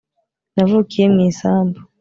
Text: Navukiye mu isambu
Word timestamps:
Navukiye 0.55 1.05
mu 1.13 1.19
isambu 1.29 1.79